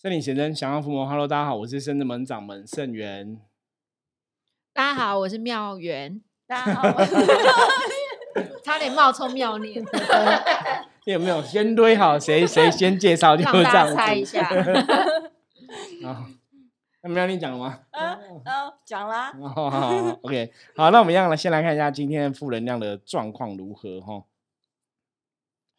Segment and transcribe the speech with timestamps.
[0.00, 1.06] 圣灵显真，降妖伏魔。
[1.06, 3.38] Hello，大家好，我是圣智门掌门圣元。
[4.72, 6.22] 大家好，我是妙元。
[6.48, 7.04] 大家好，
[8.64, 9.84] 差点冒充妙念，
[11.04, 12.18] 有没有先堆好？
[12.18, 14.38] 谁谁先介绍就让这样大家猜一子。
[14.38, 14.44] 下。
[16.02, 16.24] 好，
[17.02, 17.80] 那妙念讲了吗？
[17.90, 24.24] 嗯 嗯，讲啦，哦，好好好，OK，好，那我们一样来先来看一下今天负能量的状况如何哈。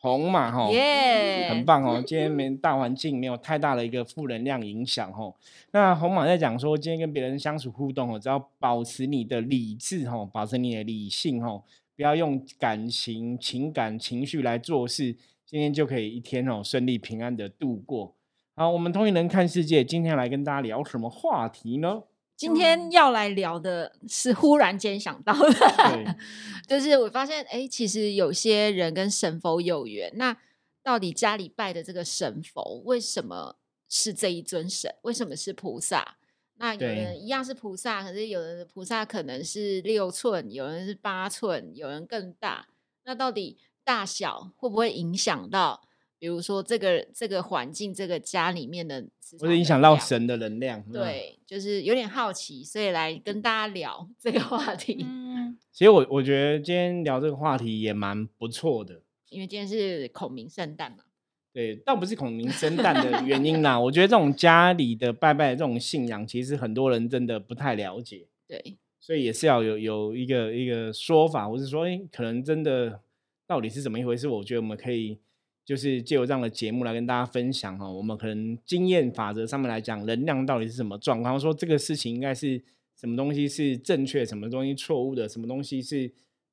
[0.01, 5.35] 红嘛哈，耶，很棒哦，今天没大环境没有太大的一个负能量影响哦。
[5.73, 11.61] 那红马在讲说，今天跟别人相处互动哦，只要保持你的理智哦，保持你的理性哦，
[11.95, 15.15] 不要用感情、情感、情绪来做事，
[15.45, 18.15] 今天就可以一天哦顺利平安的度过。
[18.55, 22.01] 好，我们通灵人看世界，今天来跟大家聊什么话题呢？
[22.41, 26.15] 今天要来聊的是忽然间想到的，对，
[26.67, 30.35] 就是我发现，哎，其实有些人跟神佛有缘，那
[30.81, 34.91] 到底家里拜的这个神佛，为什么是这一尊神？
[35.03, 36.17] 为什么是菩萨？
[36.55, 42.67] 那有人一样是菩萨，可是有人的菩萨可能是六寸，有人是八寸，有人更大。
[43.03, 45.87] 那到底大小会不会影响到，
[46.21, 49.03] 比如说这个这个环境、这个家里面的
[49.39, 50.79] 或者影能响到神的能量。
[50.85, 55.03] 嗯，对，就是有点好奇，所以来跟大家聊这个话题。
[55.03, 59.01] 嗯，其实我我觉得今天聊这个话题也蛮不错的。
[59.29, 61.05] 因为今天是孔明圣诞嘛，
[61.51, 63.79] 对，倒不是孔明生诞的原因啦。
[63.79, 72.99] 我觉得这种家里的拜拜的这种信仰，其实很多人真的不太了解，对，所以也是要有有一个一个说法，或是说，哎，可能真的
[73.47, 74.27] 到底是怎么一回事？
[74.27, 75.17] 我觉得我们可以
[75.63, 82.61] 就是借由这样的节目来跟大家分享哈，我们可能经验法则上面来讲，能量到底是什么状况，说这个事情应该是
[82.99, 86.11] 什么东西是正确，什么东西错误的，什么东西是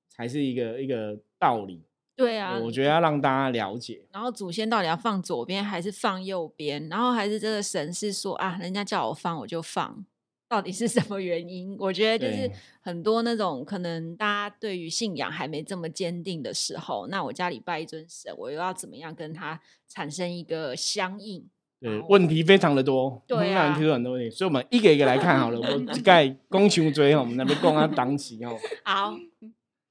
[0.08, 1.82] 才是一个一个道理。
[2.14, 4.02] 对啊，我觉得要让大家了解。
[4.12, 6.88] 然后祖先到底要放左边还是放右边？
[6.88, 10.04] 然后还是这个神是说啊，人家叫我放我就放，
[10.48, 11.76] 到底是什么原因？
[11.78, 21.44] 我觉得就是很多那种可能大家对于信仰还没这么坚定的时候，那我家里拜一尊神，我又要怎么样跟他产生一个相应？
[21.80, 25.60] 对问题非常的多，对啊提出很多问题，所以我们一个一个来看好了。
[25.60, 28.56] 我 盖公熊追哦，我们那边供他挡起哦。
[28.84, 29.14] 好，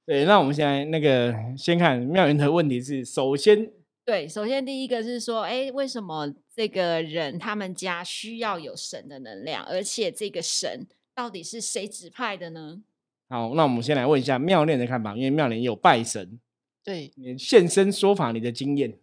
[0.04, 3.70] 对，那我们现在那个先看妙云的问题是，首先
[4.04, 12.82] 对，首先第一个是说，哎，为什么这个人他们家需要有神的能量，而且这个神到底是谁指派的呢？
[13.28, 16.40] 好，那我们先来问一下妙莲的看法，因为妙莲有拜神，
[16.82, 18.98] 对你现身说法你的经验。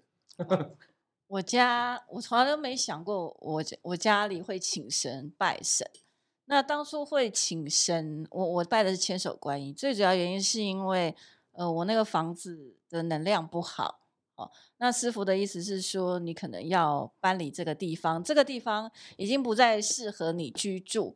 [1.27, 5.89] 我家我从来都没想过我家我家里会请神拜神。
[6.47, 11.15] 那当初会请神，我我拜的是千手观音，最主要原因是因为
[11.53, 14.01] 呃我那个房子的能量不好
[14.35, 14.49] 哦。
[14.77, 21.15] 那师傅的意思是说，你可能要搬离这个地方，这个地方已经不再适合你居住。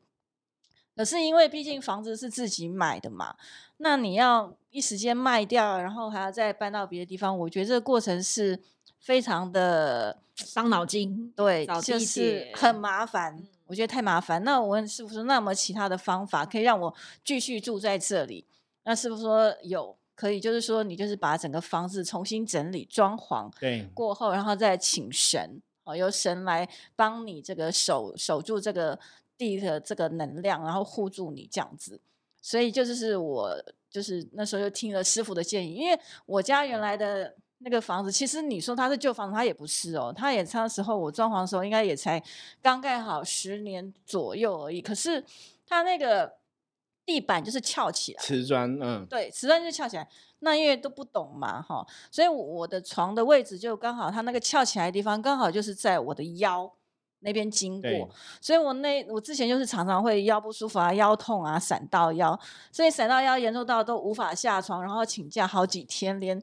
[0.96, 3.35] 可是因为毕竟房子是自己买的嘛，
[3.78, 8.59] 那你要一时间卖掉，然后还要再搬到别的地方，我觉得这个过程是
[9.00, 14.44] 非常的伤脑筋，对，就是很麻烦嗯，我觉得太麻烦。
[14.44, 16.94] 那我问师傅说，那有没有其他的方法可以让我
[17.24, 18.46] 继续住在这里？
[18.84, 29.00] 那师傅说有，可以，就是说你就是把整个房子重新整理装潢对，过后，然后再请神，哦，由神来帮你这个守守住这个
[29.38, 32.02] 地的这个能量，然后护住你这样子。
[32.41, 33.56] 所以就是是我
[33.90, 42.22] 就是那时候就听了师傅的建议，因为我家原来的那个房子，其实你说它是旧房子，它也不是哦，它也那时候我装潢的时候应该也才
[42.62, 45.24] 刚盖好十年左右而已，可是
[45.66, 46.38] 它那个
[47.09, 48.21] 地板就是翘起来。
[48.21, 50.07] 瓷砖，嗯，对，瓷砖就翘起来。
[50.41, 56.71] 那因为都不懂嘛，哈，所以我的床的位置就刚好，它那个翘起来的地方刚好就是在我的腰
[57.21, 58.07] 那边经过，
[58.39, 62.39] 所以我那我之前就是常常会腰不舒服啊、腰痛啊、闪到腰，
[62.71, 66.39] 所以闪到腰严重到都无法下床，然后请假好几天，连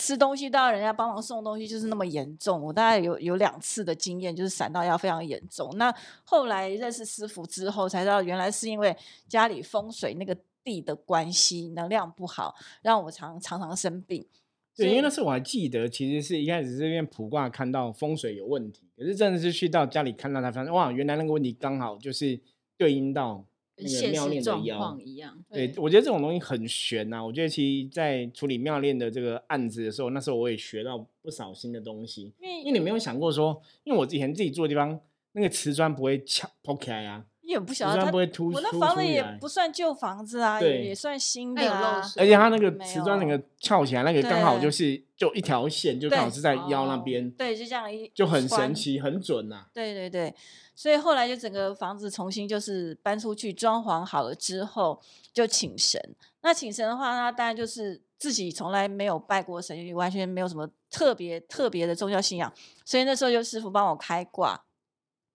[0.00, 2.62] 吃东西都要人家帮忙送东西，就是那么严重。
[2.62, 5.70] 我大概有有两次的经验，就是闪到腰非常严重。
[5.76, 5.94] 那
[6.24, 8.96] 后来认识师傅之后，才知道原来是因为
[9.28, 10.34] 家里风水那个
[10.64, 14.26] 地的关系，能量不好，让我常常常生病。
[14.74, 22.40] 对，因为那时候我还记得，其实是一开始这边卜卦看到风水有问题，可是真的是去到家里看到才发现，哇，原来那个问题刚好就是
[22.78, 23.44] 对应到
[23.82, 24.78] 那个跟现妙念的实状腰。
[24.78, 25.36] 况一样。
[25.50, 32.32] 对对，我觉得这种东西很悬呐、我觉得其实，在处理妙恋的这个案子的时候，那时候我也学到不少新的东西。
[32.40, 34.98] 因为因为你没有想过说，因为我以前自己住的地方，
[35.32, 42.02] 那个瓷砖不会翘抛开啊，也不晓得他瓷砖不会突我那房子也不算旧房子啊，对也也算新的啊。
[42.16, 50.34] 而且它那个没瓷砖整有个翘起来，那个刚好就是就一条线，就刚好是在腰那哦边，对，就这样一就很神奇，很准呐、对对对，
[50.80, 54.98] 所以后来就整个房子重新就是搬出去，装潢好了之后
[55.30, 56.00] 就请神。
[56.40, 62.50] 那请神的话，那当然就是自己从来没有拜过神，也完全没有什么特别特别的宗教信仰，
[62.82, 64.64] 所以那时候就师傅帮我开卦，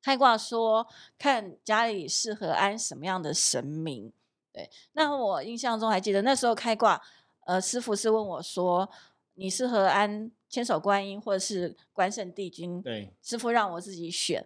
[0.01, 0.88] 开卦说
[1.19, 4.12] 看家里适合安什么样的神明。
[4.51, 7.00] 对，那我印象中还记得那时候开卦，
[7.45, 8.89] 呃，师傅是问我说，
[9.36, 12.81] 你适合安千手观音或者是关圣帝君？
[12.81, 14.44] 对，师傅让我自己选，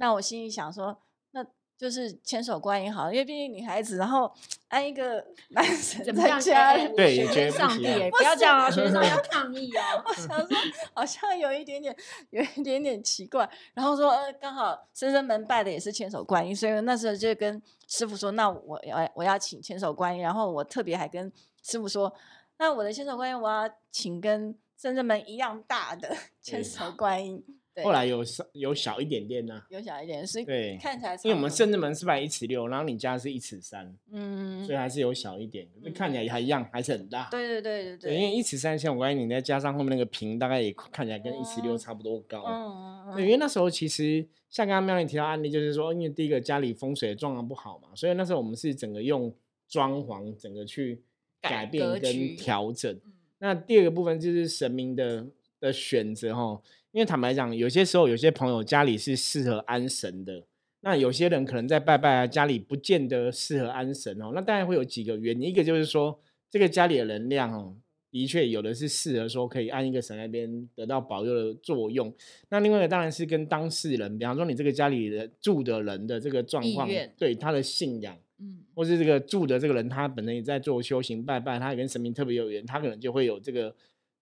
[0.00, 0.96] 那我心里想说，
[1.32, 1.44] 那
[1.76, 4.32] 就是千手观音好了，因为毕竟女孩子，然后
[4.68, 6.40] 安一个 男神在？
[6.40, 8.70] 家里，对也觉学上帝哎，不要这样啊！
[8.70, 10.00] 学生上帝要抗议啊。
[10.02, 10.48] 我想说
[10.94, 11.94] 好像有一点点，
[12.30, 13.48] 有一点点奇怪。
[13.74, 20.22] 然后说，呃，刚好深圳门拜的也是千手观音，所以那时候就跟师傅说，那我要我要请千手观音。
[20.22, 21.30] 然后我特别还跟
[21.62, 22.10] 师傅说，
[22.58, 27.44] 那我的千手观音我要请跟深圳门一样大的千手观音。
[27.46, 37.28] 对，后来有小有小一点点呐、有小一点，所以对看起来差因为我们不多圣正门是摆一尺六，然后你家是一尺三，嗯所以还是有小一点，可是嗯看起来还一样，还是很大。
[37.30, 42.42] 对对对对对，因为一尺三像我关系，你再加上后面那个屏，大概也看起来跟一尺六哦差不多高。
[42.44, 49.32] 嗯对，因为那时候其实像刚刚妙玲提到案例，就是说，因为第一个家里风水的状况不好嘛，所以那时候我们是整个用
[49.68, 51.02] 装潢整个去
[51.40, 52.92] 改改变跟调整。
[52.92, 53.12] 嗯
[53.42, 55.26] 那第二个部分就是神明的
[55.58, 56.60] 的选择哈，
[56.92, 60.44] 因为坦白讲，有些时候有些朋友家里是适合安神的，
[60.80, 64.32] 那有些人可能在拜拜啊，家里不见得适合安神哦。
[64.34, 66.20] 那当然会有几个原因，一个就是说
[66.50, 67.76] 这个家里的能量哦，
[68.10, 72.12] 的确有的是适合说可以按一个神那边得到保佑的作用。
[72.48, 78.18] 那另外一个当然是跟当事人，比方说你这个家里的住的人的这个状况对他的信仰。
[78.42, 83.72] 嗯，或是这个住的这个人，他本身也在做修行拜拜，他也跟神明特别有缘，他可能就会有这个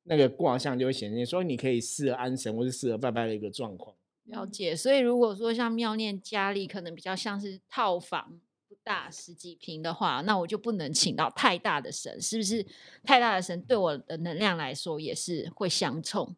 [0.09, 3.95] 那个卦象就会显现，所以你可以适合安神或是适合拜拜的一个状况。
[4.25, 4.75] 了解。
[4.75, 12.67] 所以如果说像妙念家里可能比较像是套房，不大十几平的话，那我就不能请到太大的神，是不是？
[13.05, 16.37] 太大的神对我的能量来说也是会相冲，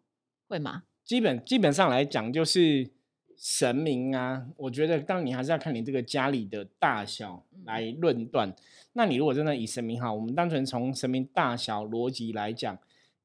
[0.48, 0.84] 会吗？
[1.04, 2.88] 基本基本上来讲，就是
[3.36, 8.54] 神明啊，我觉得当然你还是要看你这个家里的大小来论断。
[8.92, 12.78] 那你如果真的以神明哈，我们单纯从神明大小逻辑来讲，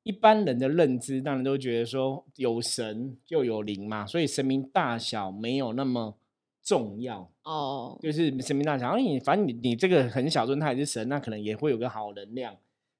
[0.06, 6.16] 一般人的认知当然都觉得说有神就有灵嘛，所以神明大小没有那么
[6.62, 7.32] 重要。
[7.44, 12.56] 哦，就是神明大小，哎，你反正你你这个很小尊，他也是神，那可能也会有个好能量。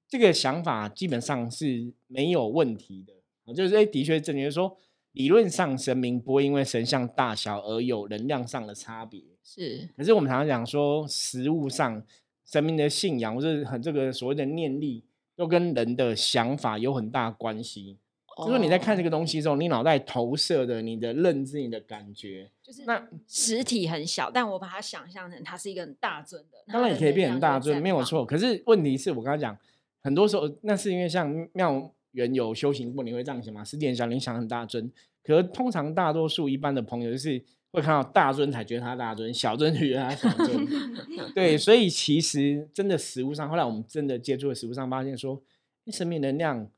[0.08, 3.12] 这个想法基本上是没有问题的，
[3.44, 4.76] 啊就是哎，的确正确说，
[5.12, 9.22] 理论上神明不会因为神像大小而有能量上的差别。
[9.44, 12.04] 是可是我们常常讲说，实物上
[12.44, 15.04] 神明的信仰或者很这个所谓的念力，
[15.36, 17.98] 都跟人的想法有很大关系。
[18.38, 27.80] 就是说你在看这个，东西的时候，你脑袋投射的、你的认知、你的感觉，就是那实体很小，但我把它想象成它是一个很大尊的，当然也可以变很大尊。
[27.80, 28.26] 没有错。
[28.26, 29.56] 可是问题是我刚才讲，
[30.02, 33.64] 很多时候那是因为像妙缘有修行过，你会这样想嘛？
[33.64, 34.92] 十点小你想很大尊，
[35.24, 40.66] 可是通常大多数一般的朋友就是会看到大尊才觉得他大尊，小尊就觉得他小尊。
[41.34, 45.42] 对，所以其实真的实物上，后来我们真的接触的实物上发现说，
[45.84, 46.68] 诶生命能量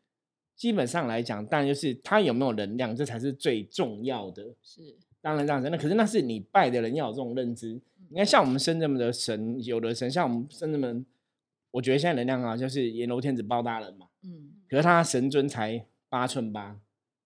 [0.57, 4.55] 基本上来讲，当然就是他有没有能量，这才是最重要的。
[4.63, 7.81] 是当然这样子，那可是那是你拜的人要有这种认知。
[8.11, 11.05] 你看，像我们深圳的神，有的神，像我们深圳门，
[11.73, 14.07] 我觉得现在能量啊，就是阎罗天子包大人嘛。
[14.23, 16.79] 嗯，可是他神尊才八寸八，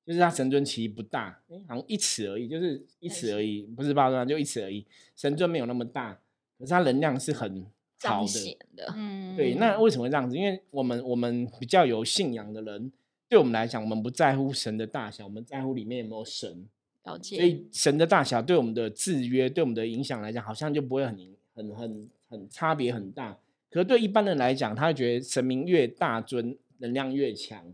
[0.04, 4.84] 就是他神尊其实不大，诶好像一尺而已，就是一尺而已，不是八寸八，就一尺而已。
[5.14, 6.14] 神尊没有那么大，
[6.58, 7.64] 可是他能量是很
[8.02, 8.58] 好的。
[8.74, 10.36] 的，嗯对，那为什么会这样子？
[10.36, 12.90] 因为我们我们比较有信仰的人，
[13.28, 16.66] 对我们来讲，我们不在乎神的大小，我们在乎里面有没有神。
[17.04, 17.36] 了解。
[17.36, 21.16] 所以神的大小对我们的制约、对我们的影响来讲，好像就不会很
[21.54, 23.38] 很很很差别很大。
[23.70, 27.72] 可是对一般人来讲，他会觉得神明越大尊，能量越强。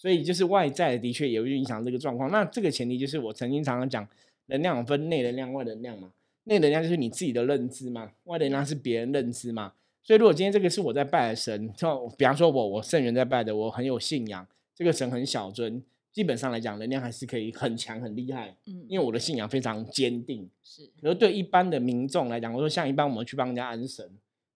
[0.00, 2.30] 嗯所以就是外在的确也会影响这个状况。
[2.30, 4.08] 那这个前提就是我曾经常常讲，
[4.46, 6.10] 能量分内能量、外能量嘛。
[6.44, 9.74] 内能量就是你自己的认知嘛，外能量是别人认知嘛。
[10.02, 20.48] 所以如果今天这个是我在拜的神，就比方说我我圣人在拜的，我很有信仰，这个神很小尊，基本上来讲能量还是可以很强很厉害，嗯，因为我的信仰非常坚定。
[20.64, 24.10] 是可是对一般的民众来讲，我说像一般我们去帮人家安神，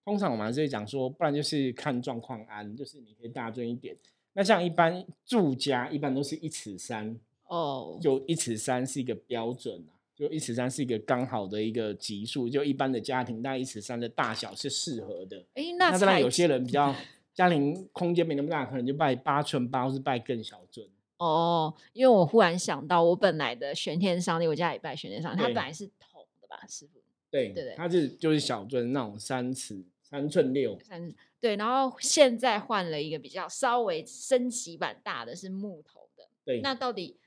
[0.07, 3.95] 通常我们还是会讲说，不然就是看状况安，就是你可以大尊一点。
[4.35, 15.39] 那像一般住家，一般都是一尺三，哦，就一尺三是一个标准啊，就一尺三是一个刚好的一个级数，就一般的家庭大概一尺三的大小是适合的。
[15.55, 16.95] 哎，那那当然有些人比较
[17.33, 20.87] 家庭空间没那么大，可能就拜八寸八或是拜更小尊。
[21.19, 27.01] 哦，因为我忽然想到，我本来的玄天上帝，我家里拜玄天上帝，它本来是铜的吧，师傅？
[27.31, 30.79] 对，对对它是就是小尊那种三尺三寸六。
[30.81, 31.13] 三
[31.45, 36.27] 对，然后现在换了一个比较稍微升级版大的，是木头的。
[36.43, 37.19] 对，那到底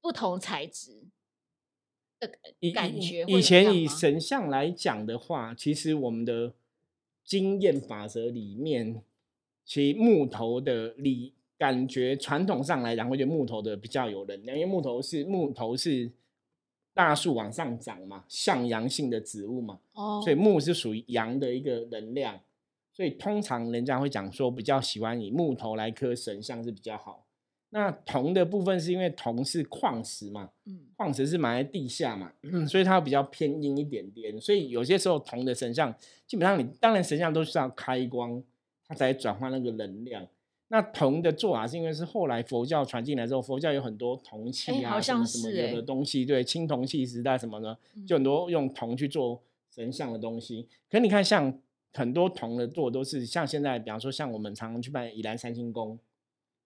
[0.00, 1.02] 不同材质
[2.18, 6.54] 的以感觉以前以神像来讲的话，其实我们的
[7.22, 9.02] 经验法则里面，
[9.66, 16.10] 其实木头的理感觉传统上来讲，会觉得木头的比较有能量，因为木头是木头是
[16.94, 22.40] 大树往上长嘛，向阳性的植物嘛，哦所以木是属于阳的一个能量，
[22.98, 27.24] 所以通常人家会讲说比较喜欢以木头来刻神像是比较好。
[27.70, 32.32] 那铜的部分是因为铜是矿石嘛，嗯矿石是埋在地下嘛，
[32.66, 34.40] 所以它比较偏阴一点点。
[34.40, 35.94] 所以有些时候铜的神像，
[36.26, 38.42] 基本上你当然神像都需要开光，
[38.88, 40.26] 它才转换那个能量。
[40.66, 49.40] 那铜的做法是因为是后来佛教传进来之后，佛教有很多铜器啊，什么像是什么有的哎东西，对，青铜器时代什么的，就很嗯多用铜去做
[49.72, 50.66] 神像的东西。
[50.90, 51.56] 可你看，像
[51.94, 55.98] 很多铜的做都是像现在，比方说像我们常常去拜宜兰三星宫，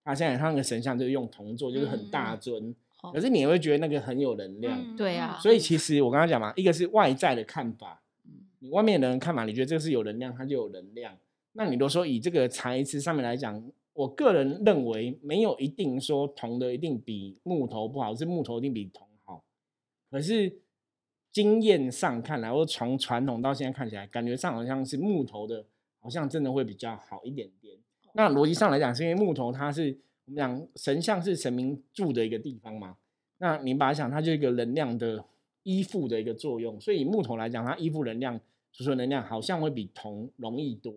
[0.05, 2.75] 他现在他那个神像就是用铜做，就是很大尊。
[3.02, 11.19] 哦可是你也会觉得那个很有能量，嗯对啊所以其实我刚刚讲嘛，一个是外在的看法，嗯你外面的人看法，你觉得这个是有能量，它就有能量。
[11.55, 13.61] 那你都说以这个材质上面来讲，
[13.93, 19.43] 我个人认为没有一定说铜的一定比木头不好，是木头一定比铜好。
[20.09, 20.62] 可是
[21.33, 25.65] 经验上看来，或从传统到现在看起来，感觉上好像是木头的，
[25.99, 27.75] 好像真的会比较好一点点。
[28.12, 32.97] 那逻辑上来讲，是因为木头它是我们讲神像是神明住的一个地方嘛，
[33.39, 35.25] 那你把它想，它就一个能量的
[35.62, 38.39] 依附的一个作用，所以以木头来讲，它依附能量、
[38.73, 40.93] 储存能量好像会比铜容易多。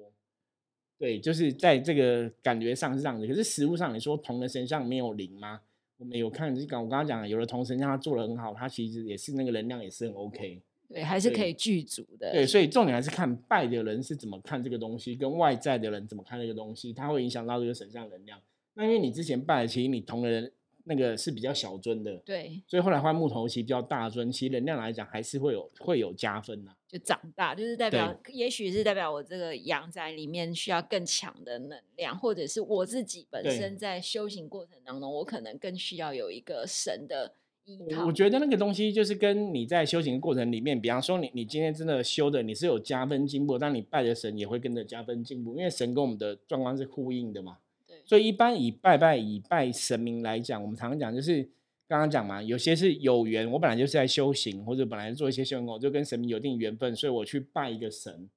[0.98, 3.26] 对，就是在这个感觉上是这样子。
[3.28, 5.62] 可是实物上，你说铜的神像没有灵吗？
[5.98, 10.62] 我们有看，就刚我刚刚讲的，有的同神像他做的很好，他其实也是那个能量也是很 OK。
[10.88, 12.32] 对，还是可以具足的。
[12.32, 18.40] 对，所以重点还是看拜的人是怎么看这个东西，跟外在的人怎么看这个东西，它会影响到这个神像能量。
[18.76, 20.52] 那因为你之前拜的，其实你同的人
[20.88, 37.34] 那个是比较小尊的，对，所以后来换木头其实比较大尊，其实能量来讲还是会有会有加分的、就长大，就是代表，也许是代表我这个阳宅里面需要更强的能量，或者是我自己本身在修行过程当中，我可能更需要有一个神的
[37.66, 38.02] 依靠。
[38.04, 47.58] 我我觉得那个东西就是跟你在修行过程里面，比方说你你今天真的修的你是有加分进步，但你拜的神也会跟着加分进步，因为神跟我们的状况是呼应的嘛。
[48.06, 51.44] 对所以一般以拜拜以拜神明来讲，我们常常讲就是
[51.88, 58.30] 刚刚讲嘛，有些是有缘，我本来就是在修行，或者本来做一些修行，我就跟神明有一定缘分，所以我去拜一个神。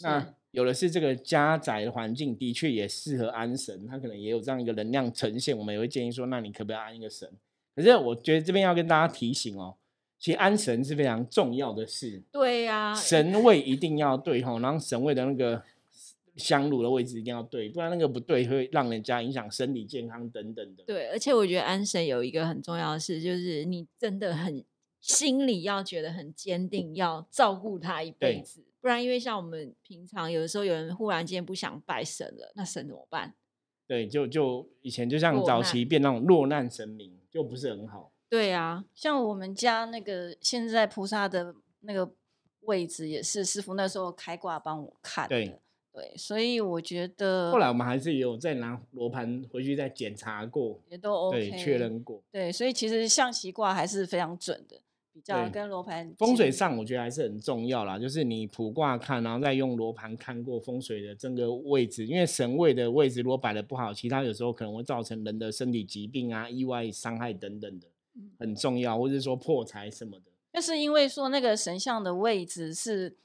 [0.00, 7.28] 那有的是这个家宅的环境的确也适合安神，他可能也有这样一个能量呈现，我们也会建议说，那你可不可以安一个神？
[7.74, 9.74] 可是我觉得这边要跟大家提醒哦，
[10.18, 15.62] 其实安神是非常重要的事，对呀、神位一定要对吼，然后神位的那个
[16.36, 20.84] 香炉的位置一定要对，不然那个不对会让人家影响身体健康等等的。
[20.84, 24.64] 对，而且我觉得安神有一个很重要的事，就是你真的很
[25.00, 28.64] 心里要觉得很坚定，要照顾他一辈子。
[28.80, 33.34] 不然，因为像我们平常有的时候，有人忽然间不想拜神了，那神怎么办？
[33.86, 38.10] 对，就就以前就像早期变那种落难神明，就不是很好。
[38.28, 42.10] 对啊，像我们家那个现在菩萨的那个
[42.60, 45.60] 位置也是师傅那时候开挂帮我看的，对
[45.92, 52.22] 对，所以我觉得后来我们还是有再拿罗盘回去再检查过，也都 OK，对，确认过。
[52.32, 54.80] 对，所以其实象棋卦还是非常准的，
[55.12, 70.24] 比较跟罗盘风水上我觉得还是很重要啦，就是你卜卦看，然后再用罗盘看过风水的整个位置，因为神位的位置如果摆的不好，其他有时候可能会造成人的身体疾病啊、意外伤害等等的嗯，很重要，或者是说破财什么的。
[70.54, 73.16] 就是因为说那个神像的位置是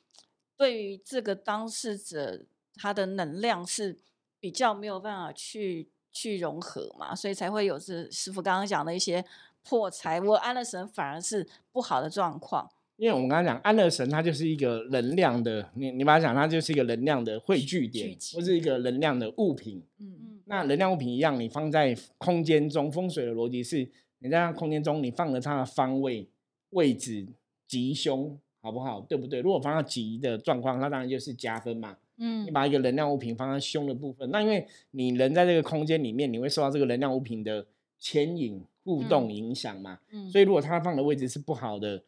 [0.57, 2.45] 对于这个当事者
[2.77, 3.98] 他的能量是
[4.39, 9.24] 比较没有办法去去融合嘛，所以才会有这师傅刚刚讲的一些
[9.63, 10.22] 破财。
[10.22, 12.69] 我安了神反而是不好的状况。
[12.96, 19.84] 因为我们刚才讲安乐神，它就是一个能量的，你你把它讲，它就是一个能量的汇聚点，聚或是一个能量的物品。
[20.00, 26.27] 嗯，嗯，那能量物品一样，你放在空间中，风水的逻辑是，你在那空间中，你放了它的方位、
[26.72, 27.27] 位置、
[27.67, 29.00] 吉凶，好不好？
[29.01, 29.41] 对不对？
[29.41, 31.98] 如果放到吉的状况，那当然就是加分嘛。
[32.17, 37.65] 你嗯把一个能量物品放在胸的部分，那因为你人在这个空间里面，你会受到这个能量物品的
[38.00, 40.00] 牵引、互动、嗯影响嘛。
[40.12, 42.03] 嗯所以如果它放的位置是不好的，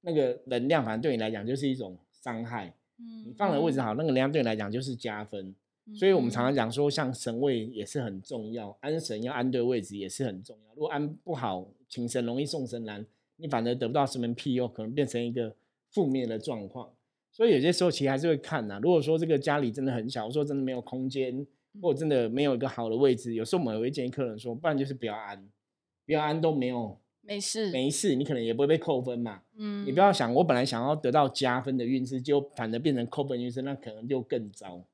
[0.00, 2.74] 那个能量反正对你来讲就是一种伤害。
[2.98, 5.54] 嗯你放的位置好，那个能量对你来讲就是加分。
[5.94, 10.74] 所以我们常常讲说，像神位也是很重要，安神要安对位置也是很重要。
[10.74, 13.04] 如果安不好，请神容易送神难，
[13.36, 15.52] 你反而得不到什么庇佑，可能变成一个
[15.88, 16.90] 负面的状况。
[17.40, 18.78] 所以有些时候其实还是会看呐。
[18.82, 21.46] 如果说这个家里真的很小，我说真的没有空间，
[21.80, 25.42] 或者真的没有一个好的位置，有时候我们也会建议客人说，不然就是不要安，
[26.04, 29.40] 不要安都没有没事没事，你可能也不会被扣分嘛。
[29.56, 34.84] 嗯你不要想我本来想要得到加分的运势，就反而变成扣分运势，那可能就更糟。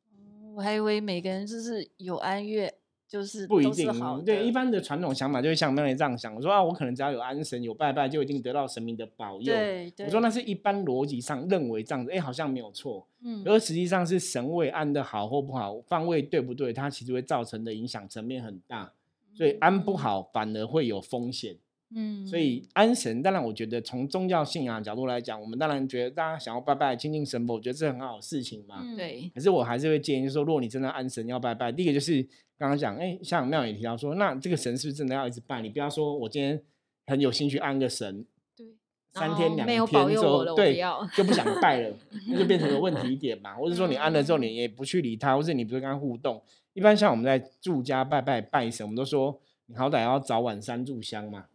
[0.54, 2.72] 我还以为每个人就是有安乐，
[3.08, 9.52] 就是是不一定好，对一般的传统想法就会像妹妹这样想，我说啊，我可能只要有安神有拜拜，就一定得到神明的保佑。
[9.52, 13.06] 对对，我说那是一般逻辑上认为这样子，哎，好像没有错。
[13.22, 18.92] 嗯而实际上是神位安的好或不好，方位对不对，它其实会造成的影响层面很大。
[19.34, 21.56] 所以安不好反而会有风险。
[21.98, 28.80] 嗯，所以安神，当然我觉得从宗教信仰角度来讲，我们当然觉得大家想要拜拜亲近神佛，我觉得这很好的事情嘛。
[28.82, 32.22] 嗯对，可是我还是会建议说，如果你真的安神要拜拜，第一个就是
[32.58, 35.62] 刚刚讲，哎，像妙也提到说，那这个神是不是真的要一直拜？
[35.62, 36.62] 你不要说我今天
[37.06, 38.66] 很有兴趣安个神，对，
[39.14, 40.78] 三天两没有保天之后，对，
[41.16, 41.96] 就不想拜了，
[42.28, 43.54] 那就变成个问题点嘛。
[43.54, 46.42] 或者说你安了之后，嗯你也不去理他，或者你不是跟他互动。
[46.74, 51.46] 一般像我们在住家拜拜拜神，我们都说你好歹要早晚三炷香嘛，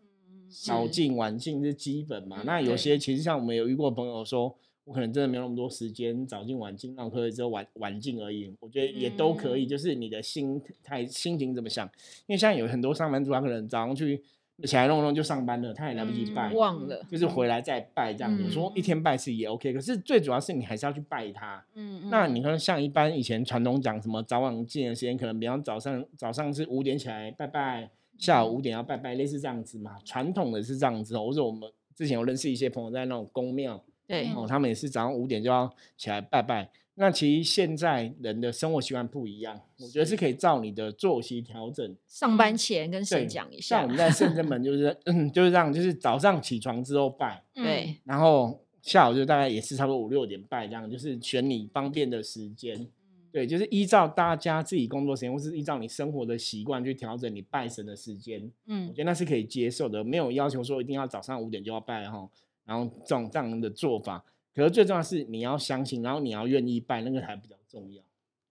[0.51, 2.37] 早是进晚进是基本嘛。
[2.41, 8.53] 嗯那有些其实像我们有遇过朋友说，我可能真的没有那么多时间早进晚进，那我可以只有晚晚进而已。
[8.59, 11.85] 我觉得也都可以，嗯就是你的心态心情怎么想。
[12.27, 14.21] 因为现在有很多上班族，他可能早上去
[14.63, 16.51] 起来弄弄就上班了，他也来不及嗯拜。
[16.53, 21.63] 忘了，就是回来再拜这样子，嗯说一天拜次也 OK，可是最主要是你还是要去拜他。
[21.75, 27.89] 嗯，那你看，像一般以前传统讲什么早晚进的时间，可能比方早上早上是五点起来拜拜，
[28.21, 29.97] 下午五点要拜拜，类似这样子嘛。
[30.05, 36.69] 传统的是这样子哦，或者我们之前有认识一些朋友在那种宫庙对，哦，他们也是早上五点就要起来拜拜。
[36.95, 41.95] 那其实现在人的生活习惯不一样，我觉得是可以照你的作息调整。
[42.05, 52.87] 上班前跟对神讲一下像我，们在圣 真门就是，嗯，就是这样，就是早上起床之后拜，对，然后下午就大概也是差不多五六点拜这样，就是选你方便的时间。
[53.31, 58.41] 对，就是依照大家自己工作时间，或是依照你生活的习惯去调整你拜神的时间。
[58.65, 62.29] 嗯我嗯觉得那是可以接受的，没有要求说一定要早上五点就要拜哈。
[62.63, 68.01] 然后这种这样的做法，可是最重要的是你要相信，然后你要愿意拜，那个才比较重要。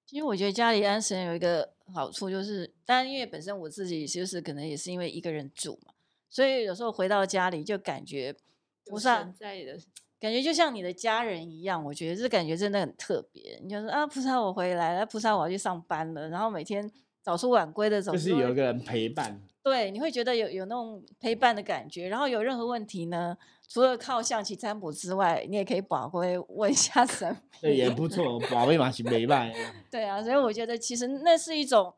[0.05, 5.93] 其实我觉得家里安神有一个好处，就是当然因为本身我自己就是可能也是因为一个人住嘛，
[6.29, 8.35] 所以有时候回到家里就感觉
[8.87, 9.79] 有菩萨神在的，
[10.21, 13.59] 感觉就像你的家人一样，我觉得这感觉真的很特别。
[13.63, 16.89] 你就说啊，菩萨我回来了，菩萨我要去上班了，然后每天
[17.23, 22.09] 早出晚归的，总就是有一个人陪伴，对，你会觉得有有那种陪伴的感觉。
[22.09, 29.51] 然后有任何问题呢，除了靠象棋占卜之外，你也可以宝龟问一下神 对，也不错， 宝贝嘛是陪伴。
[29.91, 31.95] 对啊，所以我觉得其实那是一种，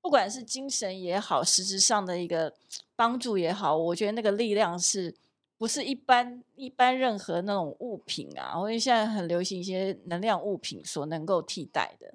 [0.00, 2.52] 不管是精神也好，实质上的一个
[2.96, 5.14] 帮助也好，我觉得那个力量是
[5.62, 12.12] 不是一般一般任何那种物品啊，或者现在很流行一些能量物品所能够替代的。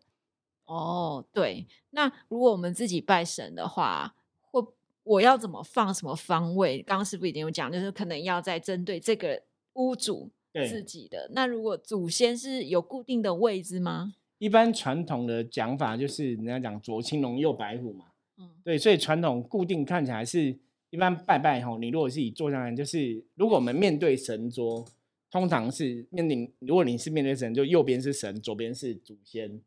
[0.66, 1.66] 哦，对。
[1.92, 4.14] 那如果我们自己拜神的话，
[4.52, 6.84] 或我要怎么放什么方位？
[6.84, 9.42] 刚刚师傅已经有讲，就是可能要在针对这个
[9.76, 10.30] 屋主
[10.68, 11.30] 自，己的。
[11.32, 14.16] 那如果祖先是有固定的位置吗？
[14.40, 18.08] 一般传统的讲法就是人家讲左青龙右白虎嘛。
[18.40, 24.86] 嗯，对，所以传统固定看起来是一般拜拜吼，你如果是以坐下来，就是如果我们面对神桌，
[25.30, 29.62] 通常是面临，如果你是面对神，就右边是神，左边是祖先，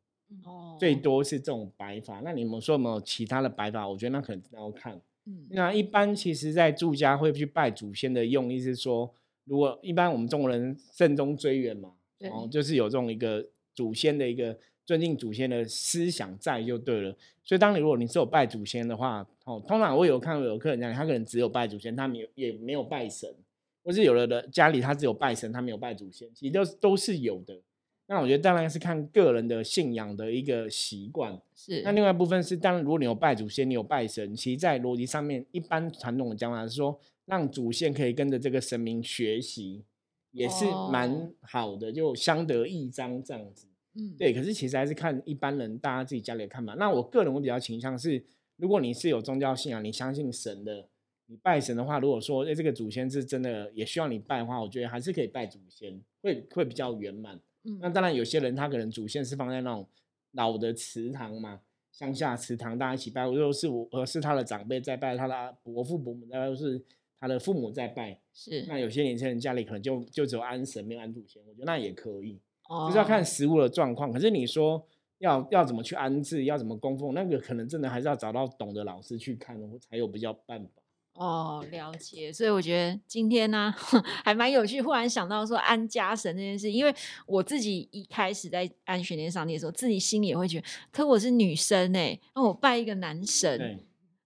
[0.44, 2.20] 哦，最多是这种摆法。
[2.24, 3.86] 那你们说有没有其他的摆法？
[3.86, 5.00] 我觉得那可能要看。
[5.26, 9.12] 嗯，那一般其实，在住家会去拜祖先的用意是说，
[9.44, 17.16] 如果一般我们中国人慎终追远嘛，哦，对就是有这种一个祖先的一个尊敬祖先的思想在就对了。
[17.44, 23.34] 所以，当你如果你是有拜祖先的话，哦，通常我有看过有客人讲，他可能只有拜祖先，他没有也没有拜神，
[23.82, 27.60] 或是有的的家里他只有拜神，他没有拜祖先，其实都都是有的。
[28.06, 31.40] 那我觉得当然是看个人的信仰的一个习惯。
[31.54, 31.80] 是。
[31.82, 39.84] 那另外一部分是，当然如果你有拜祖先，你有拜神，其实在逻辑上面，一般传统的讲法是说，让祖先可以跟着这个神明学习，
[40.32, 43.68] 也是哦蛮好的，就相得益彰这样子。
[43.94, 46.74] 嗯，对，可是其实还是看一般人大家自己家里的看法。
[46.74, 48.24] 那我个人我比较倾向是，
[48.56, 50.88] 如果你是有宗教信仰，你相信神的，
[51.26, 57.40] 你拜神的话，如果说哎这个祖先是真的也需要你拜的话，我觉得还是可以拜祖先，会会比较圆满。
[57.64, 59.86] 嗯，那当然，有些人他可能祖先是放在那种
[60.32, 61.60] 老的祠堂嘛，
[61.92, 66.80] 乡下祠堂，大家一起拜，或者是我，而是他的长辈在拜，他的伯父伯母在拜，或是
[67.18, 68.18] 他的父母在拜。
[68.32, 72.40] 是那有些年轻人家里可能就就只有安神没有安祖先，我觉得那也可以，哦
[72.86, 74.12] 就是要看食物的状况。
[74.12, 74.86] 可是你说
[75.18, 80.70] 要要怎么去安置，要怎么供奉，那个可能真的还是要找到懂的老师去看，才有比较办法。
[81.14, 82.32] 哦，了解。
[82.32, 83.74] 所以我觉得今天呢
[84.24, 86.94] 还蛮有趣，忽然想到说安家神这件事，因为
[87.26, 93.78] 我自己一开始在安玄天上帝的时候，自己心里也会觉得，可我是女生哎、那我拜一个男神，对，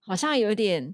[0.05, 0.93] 好像有点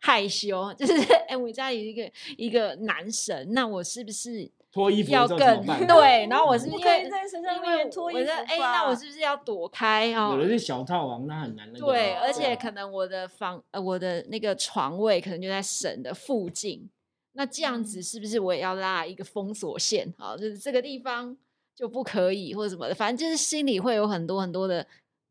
[0.00, 0.94] 害羞，就是
[1.28, 6.26] 哎、我家里有一个一个男神，那我是不是脱衣服要更办 对？
[6.28, 10.36] 然后我是不因为在身上因面为脱衣服哎、那我是不是要躲开哦？
[10.36, 11.86] 有的是小套房，那很难那个。
[11.86, 16.90] 对，而啊且可能我的房呃我的那个床位可能就在神的附近，
[17.32, 20.12] 那这样子是不是我也要拉一个封锁线？
[20.18, 21.34] 啊，就是这个地方
[21.74, 24.86] 就不可以或者什么的，反正就是心里会有很多很多的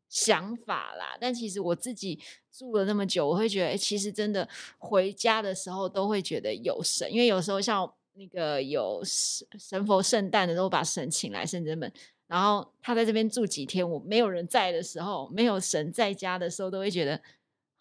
[0.08, 1.16] 想法啦。
[1.20, 2.18] 但其实我自己
[2.50, 11.90] 住了那么久，我会觉得，哎、其实真的回家的时候都会觉得有神，因为有时候像那个有神神佛圣诞的时候，把神请来圣真门。
[12.26, 17.20] 然后他在这边住几天，我没有人在的时候，没有神在家的时候，都会觉得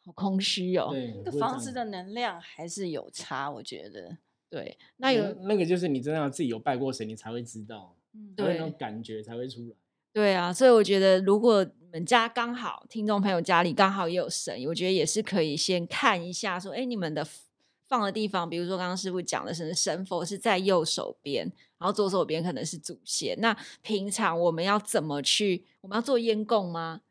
[0.05, 0.89] 好空虚哦。
[0.91, 4.17] 对，房子的能量还是有差，我觉得。
[4.47, 7.97] 对，那有那那个就是你真的要自己有拜过神，你才会知道，
[8.37, 9.75] 会那种感觉才会出来。
[10.13, 17.25] 对啊，所以我觉得，如果你们家刚好听众朋友家里刚好也有神，我觉得也是可以先看一下，说，哎，你们的
[17.87, 21.45] 放的地方，比如说刚刚师傅讲的是神佛是在右手边，
[21.77, 23.39] 然后左手边可能是祖先。
[23.39, 25.65] 那平常我们要怎么去？
[25.81, 27.01] 我们要做烟供吗？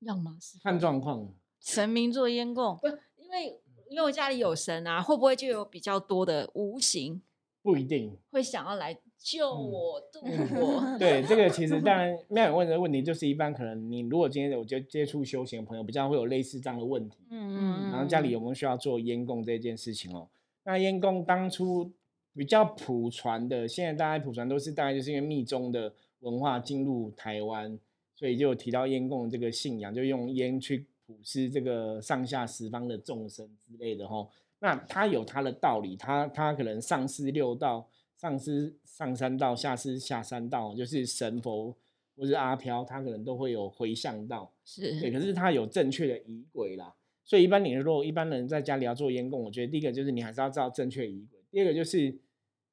[0.00, 0.38] 要吗？
[0.40, 1.28] 师傅看状况，
[1.60, 7.20] 神明做烟供，不，因为因为我家里有神啊，会不会就有比较多的无形
[7.62, 8.16] 不一定。
[8.30, 10.20] 会想要来救嗯我、渡
[10.60, 10.82] 我？
[10.98, 17.18] 对，这个其实当然妙远问的问题，就是一般可能你如果今天有接接触修行的朋友，比较会有类似这样的问题。
[17.30, 20.28] 嗯嗯然后家里有没有需要做烟供这件事情哦？
[20.64, 21.90] 那烟供当初
[22.34, 27.78] 比较普传的，现在大家普传都是大概就是因为密宗的文化进入台湾，
[28.14, 34.28] 所以就有提到烟供这个信仰，就用烟去普施这个上下十方的众生之类的哦。
[34.60, 37.88] 那它有它的道理，它它可能上师六道，
[38.20, 41.76] 上师上三道，下师下三道，就是神佛
[42.16, 44.52] 或是阿飘，他可能都会有回向道。
[44.76, 46.92] 对，是可是他有正确的仪轨啦，
[47.24, 52.18] 所以一般你如果一般人在家里要做烟供，我觉得第一个就是你还是要知道正确仪轨，第二个就是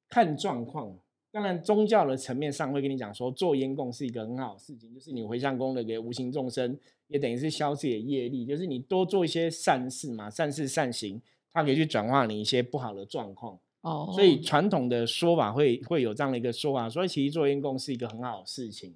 [0.08, 0.98] 看状况。
[1.30, 6.78] 当然，宗教的层面上会跟你讲说，做烟供是一个很好的事情，就是你回向功德给无形众生，
[7.08, 11.20] 也等于是消自己的业力，就是你多做一些善事嘛，善事善行，
[11.52, 13.60] 它可以去转化你一些不好的状况。
[13.82, 18.94] 哦，所以传统的说法会会有这样的一个说法，所以其实做烟供是一个很好的事情。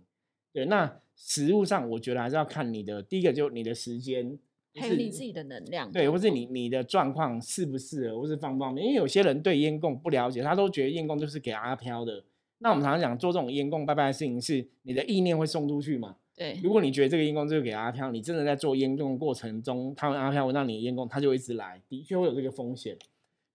[0.53, 4.37] 对，那实物上我觉得还是要看你的，第一个就你的时间，
[4.75, 8.85] 还有是你自己的能量，对，或是你你的状况适不适合，或是方不方便。
[8.85, 12.25] 因为有些人对烟供不了解，他都觉得烟供就是给阿飘的。
[12.59, 16.17] 那我们常常讲做这种烟供拜拜的事情，是你的意念会送出去嘛？
[16.37, 22.99] 对如果你觉得这个烟供就是给阿飘，你真的在做烟供的过程中，他们阿飘闻到你的烟供，他就会一直来，的确会有这个风险。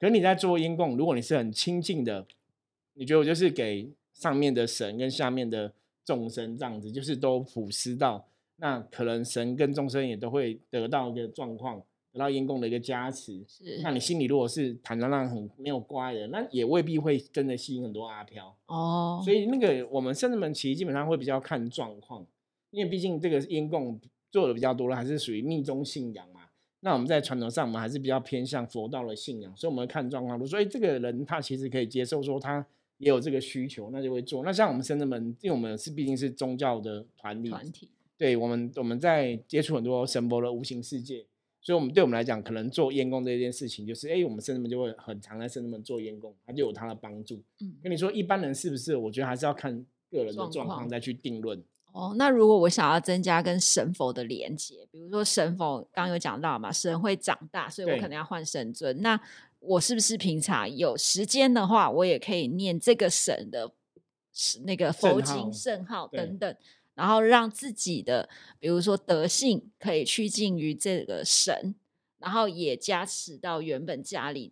[0.05, 2.23] 可是你在做烟供，如果你是很亲近的，
[2.93, 8.23] 你觉得我就是给上面的神跟下面的众生这样子，就是都普施到，
[8.57, 11.81] 那可能神跟众生也都会得到一个状况，
[12.13, 13.43] 得到烟供的一个加持。
[13.47, 18.55] 是那你心里如果是坦荡荡、很没有乖的，那也未必会真的吸引很多阿飘。
[18.67, 22.23] 哦，所以那个我们圣人们其实基本上会比较看状况，
[22.69, 26.41] 因为毕竟这个烟供做的比较多了，还是属于密宗信仰嘛。
[26.85, 30.37] 那我们在传统上，我们还是比较偏向佛道的信仰，所以我们会看状况。
[30.37, 32.63] 如果说，哎，这个人他其实可以接受，说他
[32.99, 34.43] 也有这个需求，那就会做。
[34.43, 41.25] 那像我们圣人们，因为我们是毕竟是宗教的团体，团体对我们我们在接触很多神佛的无形世界，
[41.59, 47.41] 所以我们对我们来讲，可能做烟供这件事情，就是哎，我们圣人们就会很常在圣人们做烟供，它就有它的帮助。
[47.61, 48.95] 嗯跟你说一般人是不是？
[48.95, 51.59] 我觉得还是要看个人的状况再去定论。
[51.95, 59.01] 哦，那如果我想要增加跟神佛的连接，比如说神佛刚刚有讲到嘛，神会长大，所以我可能要换神尊。
[59.01, 59.17] 那
[59.61, 63.71] 我是不是平常有时间的话，我也可以念这个神的
[64.65, 66.57] 那个佛经、圣号等等，
[66.95, 68.27] 然后让自己的
[68.59, 71.75] 比如说德性可以趋近于这个神，
[72.19, 74.51] 然后也加持到原本家里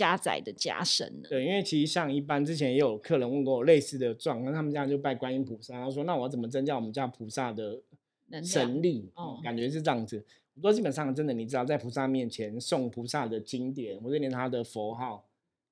[0.00, 1.28] 家宅的加深呢？
[1.28, 7.78] 对，因为其实像一般之前也有客人问过我类似的状况，他们家就拜观音菩萨，他说那我要怎么增加我们家菩萨的
[8.42, 9.10] 神力？
[9.14, 10.24] 哦哦，感觉是这样子。
[10.54, 15.26] 我说基本上真的，你知道在菩萨面前送菩萨的经典，或者念他的佛号，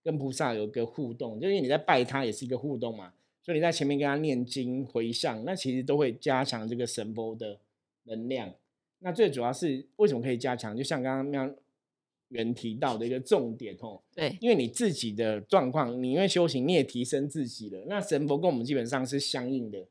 [0.04, 7.58] 跟菩萨有一个互动，就因为你在拜他也是一个互动嘛，所以你在前面跟他念经回向，那其实都会加强这个神波的
[8.04, 8.52] 能量。
[9.00, 10.76] 那最主要是为什么可以加强？
[10.76, 11.50] 就像刚刚妙
[12.28, 14.00] 员提到的一个重点哦。
[14.14, 17.84] 对，因为你自己的状况，你因为修行，你也提升自己了。
[17.86, 19.86] 那神佛跟我们基本上是相应的，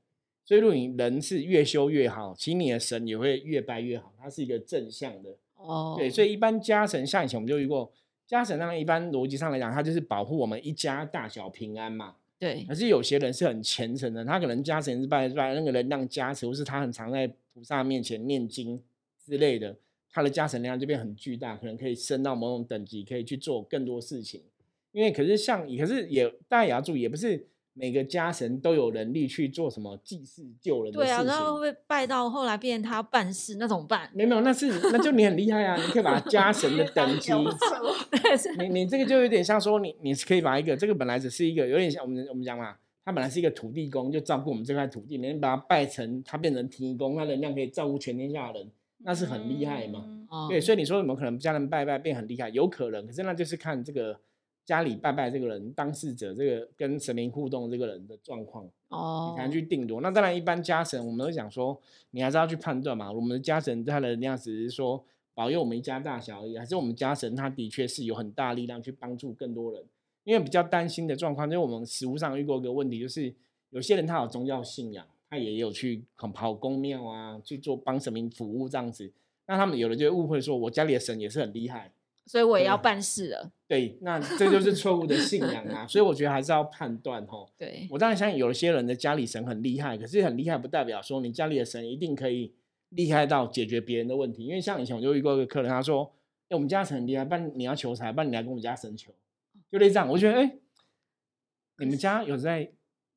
[0.46, 5.36] 所以如果你人是越修越好，其实你的神也会越拜越好，它是一个正向的。
[5.56, 7.92] 哦，对，所以一般家神像以前我们就遇过，
[8.26, 12.16] 家神当然一般逻辑上来讲，它就是保护我们一家大小平安嘛。
[12.40, 18.80] 对可是有些人是很虔诚的，他可能家神是拜拜那个能量加持，或是他很常在菩萨面前念经
[19.26, 19.76] 之类的，
[20.12, 24.42] 他的家神量就变很巨大，可能可以升到某种等级，可以去做更多事情。
[24.92, 31.08] 因为可是像，可是也大家也要注意，也不是每个家神都有能力去做什么济世救人的事情。
[31.08, 34.10] 对啊，然后会会拜到后来变成他办事，那怎么办？
[34.14, 35.76] 没有没有，那是那就你很厉害啊！
[35.76, 37.32] 你可以把家神的等级
[38.58, 48.72] 你你这个就有点像说你你是可以把一个这个本来只是一个有点像我们我们讲嘛，他本来是一个土地公，就照顾我们这块土地，你把它拜成他变成提公，他能量可以照顾全天下的人，
[49.08, 50.04] 那是很厉害嘛。
[50.06, 52.50] 嗯哦对，所以你说有没有可能家人拜拜变很厉害？
[52.50, 54.20] 有可能，可是那就是看这个
[54.66, 58.70] 家里拜拜这个人当事者这个跟神明互动这个人的状况。
[58.90, 60.02] 哦你才能去定夺。
[60.02, 61.80] 那当然，一般家神我们都讲说，
[62.12, 63.10] 你还是要去判断嘛。
[63.10, 65.02] 我们的家神他的能量只是说
[65.34, 69.82] 保佑我们一家大小而已，还是我们家神他的确是有很大力量去帮助更多人。
[70.26, 73.34] 因为比较担心的状况，就是我们实物上遇过一个问题，就是
[73.70, 79.12] 有些人他有宗教信仰，他也有去很跑公庙啊，去做帮神明服务这样子。
[79.46, 81.92] 那他们有的就会误会说，我家里的神也是很厉害，
[82.26, 83.52] 所以我也要对办事了。
[83.68, 85.88] 对，那这就是错误的信仰啊。
[85.88, 87.50] 所以我觉得还是要判断吼。
[87.58, 92.54] 对，我当然相信有一些人的家里神很厉害，可是很厉害不代表说你家里的神一定可以
[92.90, 94.46] 厉害到解决别人的问题。
[94.46, 96.14] 因为像以前我就遇过一个客人，他说
[96.50, 99.14] ：“哎、我们家神很厉害，不然你要求财，不然你来跟我们家神求。”
[99.72, 100.58] 就类似这样，我觉得哎、
[101.80, 102.72] 你们家有在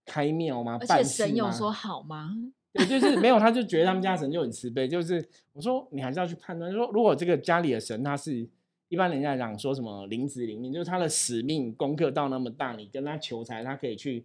[0.05, 0.79] 开庙吗？
[0.81, 2.37] 而且神有说好吗？
[2.73, 4.87] 对，就是没有，他就觉得他们家神就很慈悲。
[4.87, 8.49] 就是我说你还是要去判断，说如果这个家里的神他是
[8.89, 14.25] 一般人家讲说什么灵子灵命，就是他的使命功课到那么大，你跟他求财，他可以去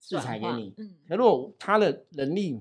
[0.00, 0.72] 赐财给你。
[0.76, 2.60] 嗯，可如果他的能力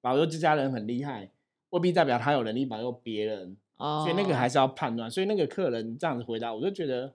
[0.00, 1.30] 保佑这家人很厉害，
[1.68, 5.10] 未必代表他有能力保佑别人，哦，所以那个还是要判断。
[5.10, 7.12] 所以那个客人这样子回答，我就觉得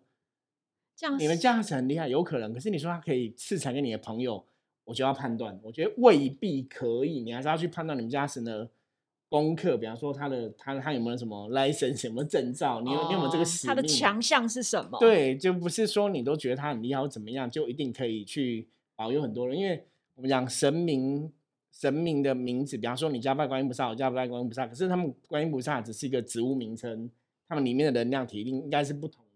[0.98, 2.52] 这样你们是家神很厉害，有可能。
[2.52, 4.44] 可是你说他可以赐财给你的朋友，
[4.84, 7.22] 我就要判断，我觉得未必可以。
[7.22, 8.68] 你还是要去判断你们家神的
[9.30, 13.84] 功课，比方说他的他他有没有什么 license 什么证照，你有、你有没有这个哦他的？
[13.84, 19.56] 强项是什么？，对，就不是说你都觉得他很厉害或怎么样，就一定可以去保佑很多人。
[19.56, 21.32] 因为我们讲神明，
[21.72, 27.08] 神明的名字，比方说你家拜观音菩萨，我家拜观音菩萨，可是他们观音菩萨只是一个职务名称，
[27.48, 29.27] 他们里面的能量体一定应该是不同的。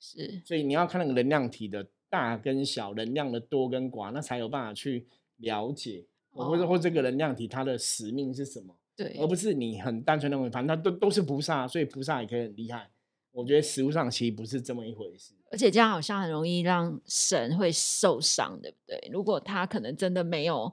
[0.00, 5.06] 是所以你要看那个能量体的大跟小，能量的多跟寡，那才有办法去
[5.38, 8.74] 了解，或者或这个能量体它的使命是什么。
[8.96, 12.90] 对，而不是你很单纯认为，反正它都都是菩萨，所以菩萨也可以很厉害。
[13.30, 15.34] 我觉得实物上其实不是这么一回事。
[15.50, 19.08] 而且这样好像很容易让神会受伤，对不对？
[19.12, 20.72] 如果他可能真的没有，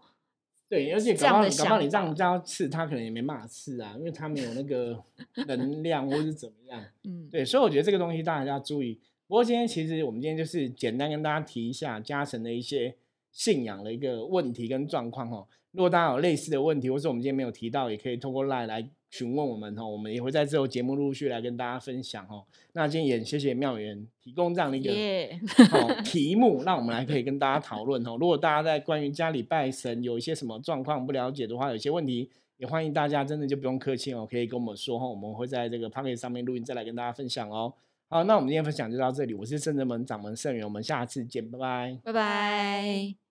[0.68, 5.00] 对，而且这样的搞不好搞不好你想这样叫他刺，他可能也没办法刺啊，因为他没有那个
[5.48, 6.84] 能量或是怎么样。
[7.04, 9.00] 嗯，对，所以我觉得这个东西大家要注意。
[9.28, 12.96] 不过今天其实我们今天就是简单跟大家提一下家神的一些
[13.32, 15.48] 信仰的一个问题跟状况哦。
[15.72, 19.86] 如果大家有类似的问题，或是我们今天没有提到，也可以通过 LINE 来询问我们哦。
[19.86, 22.46] 我们也会在之后节目陆续来跟大家分享哦。
[22.72, 25.38] 那今天也谢谢妙元提供这样的一个耶，
[25.74, 28.16] 哦题目，让我们来可以跟大家讨论哦。
[28.18, 37.74] 如果大家在关于家里拜神有一些什么状况不了解的话，有些问题也欢迎大家真的就不用客气哦，可以跟我们说哦，我们会在这个 p o c k e t 上面录音再来跟大家分享哦。
[38.15, 41.99] 好，那我们今天分享就到这里，我是圣人门掌门圣元，我们下次见，拜拜。
[42.01, 43.25] 拜拜。